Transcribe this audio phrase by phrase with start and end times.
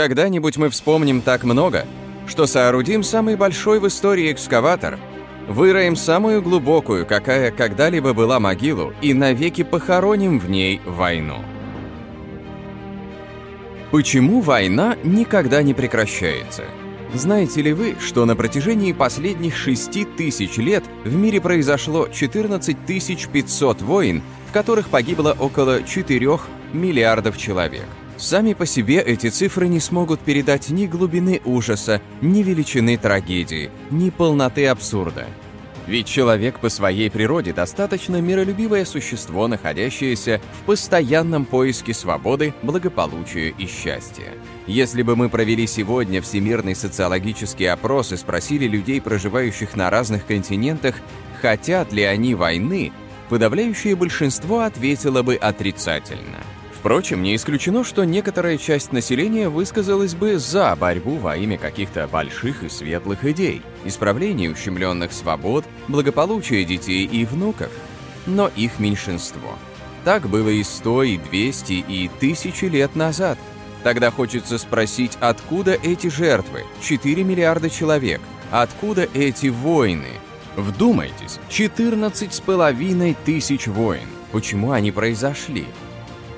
[0.00, 1.84] Когда-нибудь мы вспомним так много,
[2.26, 4.98] что соорудим самый большой в истории экскаватор,
[5.46, 11.44] выроем самую глубокую, какая когда-либо была могилу, и навеки похороним в ней войну.
[13.90, 16.62] Почему война никогда не прекращается?
[17.12, 22.74] Знаете ли вы, что на протяжении последних 6 тысяч лет в мире произошло 14
[23.30, 26.38] 500 войн, в которых погибло около 4
[26.72, 27.84] миллиардов человек?
[28.20, 34.10] Сами по себе эти цифры не смогут передать ни глубины ужаса, ни величины трагедии, ни
[34.10, 35.26] полноты абсурда.
[35.86, 43.66] Ведь человек по своей природе достаточно миролюбивое существо, находящееся в постоянном поиске свободы, благополучия и
[43.66, 44.34] счастья.
[44.66, 50.96] Если бы мы провели сегодня всемирный социологический опрос и спросили людей, проживающих на разных континентах,
[51.40, 52.92] хотят ли они войны,
[53.30, 56.44] подавляющее большинство ответило бы отрицательно.
[56.80, 62.62] Впрочем, не исключено, что некоторая часть населения высказалась бы за борьбу во имя каких-то больших
[62.62, 67.70] и светлых идей, исправления ущемленных свобод, благополучия детей и внуков.
[68.24, 69.58] Но их меньшинство.
[70.04, 73.36] Так было и 100, и 200, и тысячи лет назад.
[73.82, 76.64] Тогда хочется спросить, откуда эти жертвы?
[76.80, 78.22] 4 миллиарда человек.
[78.50, 80.12] Откуда эти войны?
[80.56, 84.08] Вдумайтесь, 14 с половиной тысяч войн.
[84.32, 85.66] Почему они произошли?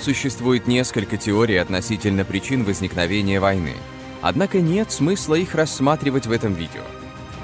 [0.00, 3.74] Существует несколько теорий относительно причин возникновения войны.
[4.20, 6.82] Однако нет смысла их рассматривать в этом видео.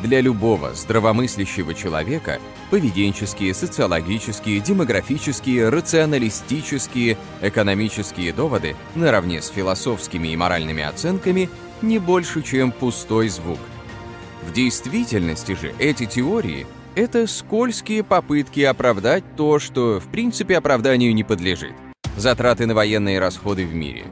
[0.02, 2.38] Для любого здравомыслящего человека
[2.70, 11.48] поведенческие, социологические, демографические, рационалистические, экономические доводы наравне с философскими и моральными оценками
[11.82, 13.60] не больше, чем пустой звук.
[14.42, 21.24] В действительности же эти теории– это скользкие попытки оправдать то, что в принципе оправданию не
[21.24, 21.72] подлежит
[22.16, 24.06] затраты на военные расходы в мире.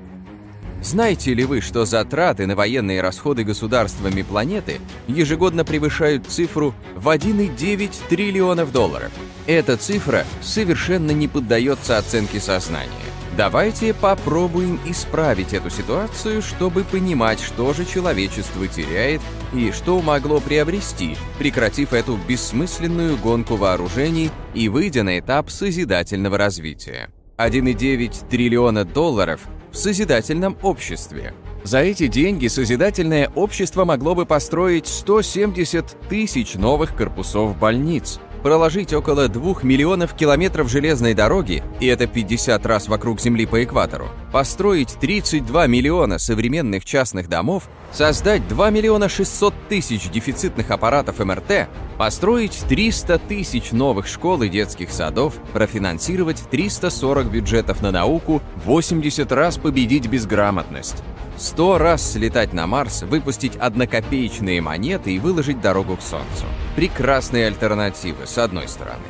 [0.83, 8.09] Знаете ли вы, что затраты на военные расходы государствами планеты ежегодно превышают цифру в 1,9
[8.09, 9.13] триллионов долларов?
[9.47, 12.91] Эта цифра совершенно не поддается оценке сознания.
[13.37, 19.23] Давайте попробуем исправить эту ситуацию, чтобы понимать, что же человечество теряет
[19.55, 27.09] и что могло приобрести, прекратив эту бессмысленную гонку вооружений и выйдя на этап созидательного развития.
[27.47, 29.41] 1,9 триллиона долларов
[29.73, 31.35] в созидательном обществе.
[31.65, 39.29] За эти деньги созидательное общество могло бы построить 170 тысяч новых корпусов больниц– проложить около
[39.29, 45.67] 2 миллионов километров железной дороги, и это 50 раз вокруг Земли по экватору, построить 32
[45.67, 53.73] миллиона современных частных домов, создать 2 миллиона 600 тысяч дефицитных аппаратов МРТ, построить 300 тысяч
[53.73, 61.03] новых школ и детских садов, профинансировать 340 бюджетов на науку, 80 раз победить безграмотность.
[61.37, 66.47] Сто раз слетать на Марс, выпустить однокопеечные монеты и выложить дорогу к Солнцу.
[66.77, 69.05] Прекрасные альтернативы, с одной стороны.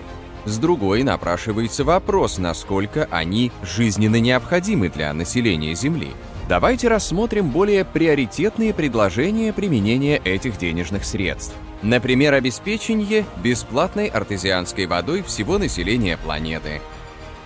[0.44, 6.10] С другой напрашивается вопрос, насколько они жизненно необходимы для населения Земли.
[6.48, 11.54] Давайте рассмотрим более приоритетные предложения применения этих денежных средств.
[11.82, 16.80] Например, обеспечение бесплатной артезианской водой всего населения планеты–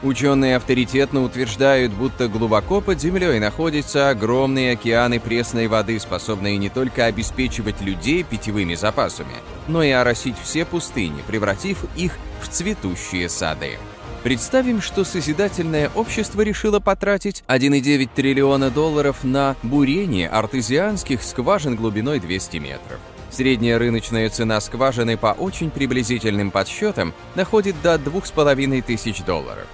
[0.03, 7.07] Ученые авторитетно утверждают, будто глубоко под землей находятся огромные океаны пресной воды, способные не только
[7.07, 9.35] обеспечивать людей питьевыми запасами,
[9.69, 13.79] но и оросить все пустыни, превратив их в цветущие сады.
[14.23, 22.57] Представим, что созидательное общество решило потратить 1,9 триллиона долларов на бурение артезианских скважин глубиной 200
[22.59, 22.99] метров.
[23.31, 29.67] Средняя рыночная цена скважины по очень приблизительным подсчетам доходит до 2500 долларов.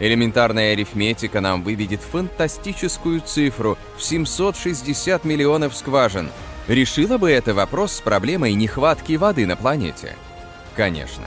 [0.00, 6.30] Элементарная арифметика нам выведет фантастическую цифру в 760 миллионов скважин.
[6.66, 10.16] Решила бы это вопрос с проблемой нехватки воды на планете?
[10.74, 11.24] Конечно.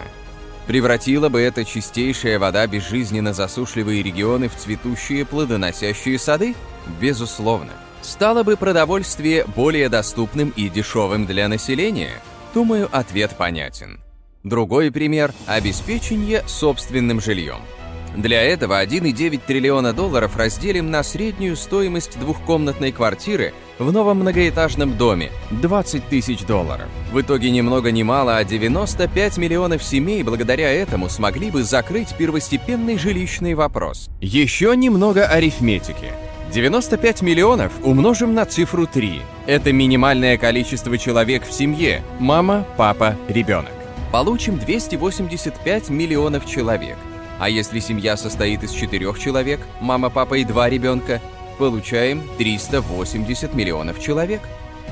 [0.66, 6.56] Превратила бы это чистейшая вода безжизненно засушливые регионы в цветущие плодоносящие сады?
[7.00, 7.72] Безусловно.
[8.02, 12.22] Стало бы продовольствие более доступным и дешевым для населения?
[12.54, 14.02] Думаю, ответ понятен.
[14.44, 17.60] Другой пример– обеспечение собственным жильем–
[18.16, 25.32] для этого 1,9 триллиона долларов разделим на среднюю стоимость двухкомнатной квартиры в новом многоэтажном доме–
[25.52, 26.88] 20 тысяч долларов.
[27.12, 32.16] В итоге ни много ни мало, а 95 миллионов семей благодаря этому смогли бы закрыть
[32.18, 34.10] первостепенный жилищный вопрос.
[34.20, 36.12] Еще немного арифметики.
[36.52, 39.22] 95 миллионов умножим на цифру 3.
[39.48, 43.74] Это минимальное количество человек в семье– мама, папа, ребенок.
[44.12, 46.96] Получим 285 миллионов человек–
[47.40, 51.22] а если семья состоит из четырех человек, мама, папа и два ребенка,
[51.58, 54.42] получаем 380 миллионов человек.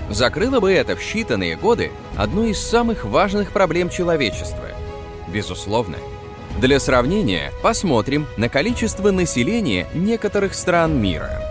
[0.09, 4.69] Закрыло бы это в считанные годы одну из самых важных проблем человечества.
[5.27, 5.97] Безусловно.
[6.59, 11.41] Для сравнения, посмотрим на количество населения некоторых стран мира.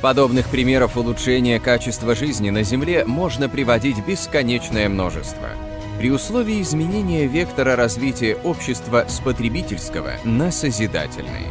[0.00, 5.48] Подобных примеров улучшения качества жизни на Земле можно приводить бесконечное множество.
[5.98, 11.48] При условии изменения вектора развития общества с потребительского на созидательный.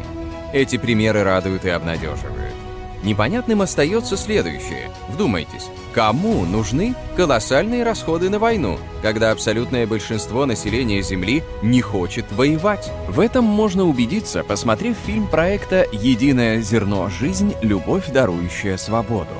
[0.54, 2.54] Эти примеры радуют и обнадеживают.
[3.04, 4.90] Непонятным остается следующее.
[5.10, 12.90] Вдумайтесь, кому нужны колоссальные расходы на войну, когда абсолютное большинство населения Земли не хочет воевать?
[13.06, 17.10] В этом можно убедиться, посмотрев фильм проекта «Единое зерно.
[17.10, 17.54] Жизнь.
[17.60, 19.34] Любовь, дарующая свободу».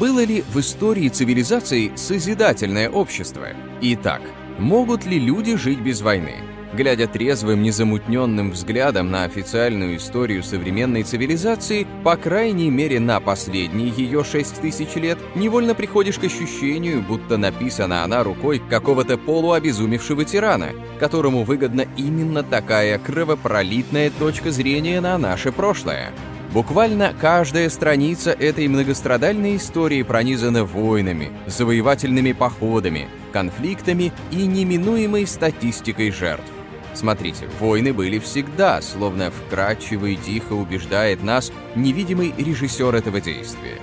[0.00, 3.48] Было ли в истории цивилизации созидательное общество?
[3.82, 4.22] Итак,
[4.58, 6.36] могут ли люди жить без войны?
[6.72, 14.24] Глядя трезвым, незамутненным взглядом на официальную историю современной цивилизации, по крайней мере на последние ее
[14.24, 21.44] шесть тысяч лет, невольно приходишь к ощущению, будто написана она рукой какого-то полуобезумевшего тирана, которому
[21.44, 26.12] выгодна именно такая кровопролитная точка зрения на наше прошлое.
[26.52, 36.44] Буквально каждая страница этой многострадальной истории пронизана войнами, завоевательными походами, конфликтами и неминуемой статистикой жертв.
[36.92, 43.78] Смотрите, войны были всегда, словно вкрадчиво и тихо убеждает нас невидимый режиссер этого действия.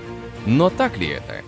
[0.46, 1.42] Но так ли это?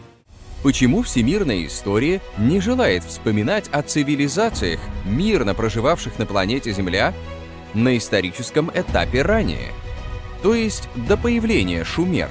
[0.64, 7.14] Почему всемирная история не желает вспоминать о цивилизациях, мирно проживавших на планете Земля,
[7.74, 9.70] на историческом этапе ранее?
[10.42, 12.28] То есть до появления шумер.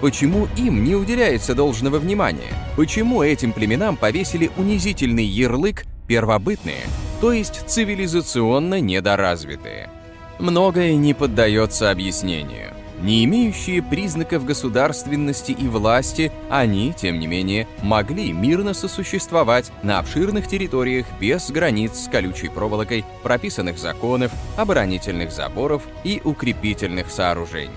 [0.00, 2.52] Почему им не уделяется должного внимания?
[2.76, 6.84] Почему этим племенам повесили унизительный ярлык «первобытные»,
[7.20, 9.90] то есть цивилизационно недоразвитые.
[10.38, 12.72] Многое не поддается объяснению.
[13.00, 20.46] Не имеющие признаков государственности и власти, они, тем не менее, могли мирно сосуществовать на обширных
[20.46, 27.70] территориях без границ с колючей проволокой, прописанных законов, оборонительных заборов и укрепительных сооружений.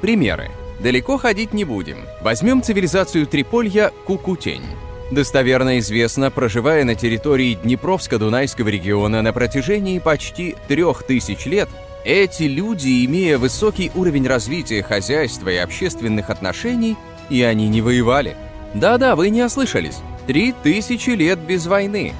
[0.00, 0.50] Примеры.
[0.80, 1.98] Далеко ходить не будем.
[2.20, 4.62] Возьмем цивилизацию Триполья Кукутень.
[5.10, 11.68] Достоверно известно, проживая на территории Днепровско-Дунайского региона на протяжении почти трех тысяч лет,
[12.04, 16.96] эти люди, имея высокий уровень развития хозяйства и общественных отношений,
[17.28, 18.36] и они не воевали.
[18.74, 19.98] Да-да, вы не ослышались.
[20.26, 22.12] Три тысячи лет без войны.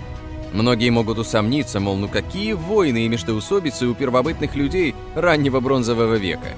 [0.52, 6.48] Многие могут усомниться, мол, ну какие войны и междоусобицы у первобытных людей раннего бронзового века.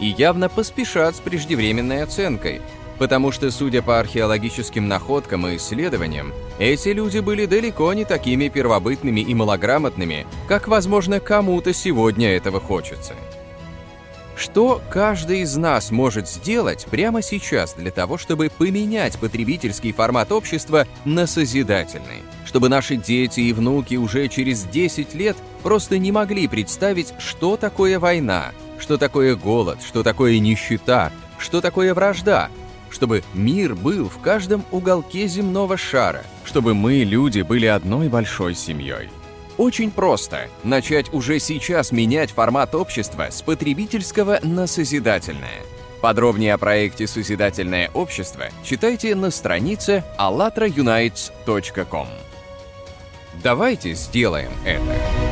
[0.00, 2.60] И явно поспешат с преждевременной оценкой–
[2.98, 9.20] Потому что, судя по археологическим находкам и исследованиям, эти люди были далеко не такими первобытными
[9.20, 13.14] и малограмотными, как, возможно, кому-то сегодня этого хочется.
[14.36, 20.86] Что каждый из нас может сделать прямо сейчас для того, чтобы поменять потребительский формат общества
[21.06, 22.22] на созидательный?
[22.44, 27.98] Чтобы наши дети и внуки уже через 10 лет просто не могли представить, что такое
[27.98, 32.50] война, что такое голод, что такое нищета, что такое вражда,
[32.96, 39.10] чтобы мир был в каждом уголке земного шара, чтобы мы, люди, были одной большой семьей.
[39.58, 45.60] Очень просто начать уже сейчас менять формат общества с потребительского на созидательное.
[46.00, 52.08] Подробнее о проекте «Созидательное общество» читайте на странице allatraunites.com.
[53.42, 55.25] Давайте сделаем это.